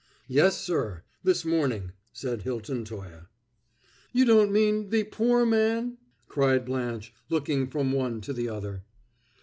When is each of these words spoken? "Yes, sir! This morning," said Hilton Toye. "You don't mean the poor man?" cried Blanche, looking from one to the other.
"Yes, 0.27 0.59
sir! 0.59 1.03
This 1.23 1.45
morning," 1.45 1.91
said 2.11 2.41
Hilton 2.41 2.83
Toye. 2.85 3.27
"You 4.11 4.25
don't 4.25 4.51
mean 4.51 4.89
the 4.89 5.03
poor 5.03 5.45
man?" 5.45 5.99
cried 6.27 6.65
Blanche, 6.65 7.13
looking 7.29 7.67
from 7.67 7.91
one 7.91 8.19
to 8.21 8.33
the 8.33 8.49
other. 8.49 8.81